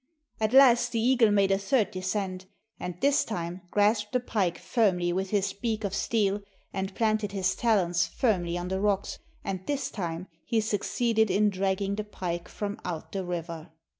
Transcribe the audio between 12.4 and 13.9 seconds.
from out the river.